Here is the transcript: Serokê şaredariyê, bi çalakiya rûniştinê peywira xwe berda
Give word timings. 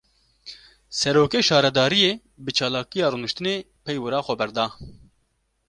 Serokê 0.99 1.41
şaredariyê, 1.47 2.11
bi 2.43 2.51
çalakiya 2.57 3.07
rûniştinê 3.13 3.55
peywira 3.85 4.19
xwe 4.25 4.35
berda 4.39 4.65